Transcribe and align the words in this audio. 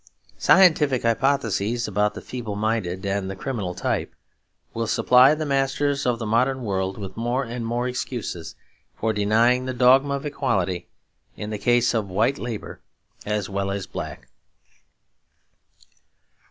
Scientific 0.39 1.03
hypotheses 1.03 1.87
about 1.87 2.15
the 2.15 2.23
feeble 2.23 2.55
minded 2.55 3.05
and 3.05 3.29
the 3.29 3.35
criminal 3.35 3.75
type 3.75 4.15
will 4.73 4.87
supply 4.87 5.35
the 5.35 5.45
masters 5.45 6.07
of 6.07 6.17
the 6.17 6.25
modern 6.25 6.63
world 6.63 6.97
with 6.97 7.15
more 7.15 7.43
and 7.43 7.63
more 7.67 7.87
excuses 7.87 8.55
for 8.95 9.13
denying 9.13 9.65
the 9.67 9.75
dogma 9.75 10.15
of 10.15 10.25
equality 10.25 10.87
in 11.37 11.51
the 11.51 11.59
case 11.59 11.93
of 11.93 12.09
white 12.09 12.39
labour 12.39 12.81
as 13.27 13.47
well 13.47 13.69
as 13.69 13.85
black. 13.85 14.27